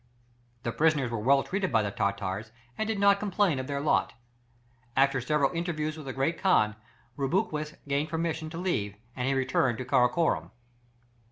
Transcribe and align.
The 0.63 0.71
prisoners 0.71 1.11
were 1.11 1.19
well 1.19 1.43
treated 1.43 1.71
by 1.71 1.83
the 1.83 1.91
Tartars, 1.91 2.49
and 2.75 2.87
did 2.87 2.97
not 2.97 3.19
complain 3.19 3.59
of 3.59 3.67
their 3.67 3.79
lot. 3.79 4.13
After 4.97 5.21
several 5.21 5.51
interviews 5.51 5.95
with 5.95 6.07
the 6.07 6.11
great 6.13 6.39
khan, 6.39 6.75
Rubruquis 7.17 7.75
gained 7.87 8.09
permission 8.09 8.49
to 8.49 8.57
leave, 8.57 8.95
and 9.15 9.27
he 9.27 9.35
returned 9.35 9.77
to 9.77 9.85
Karakorum. 9.85 10.49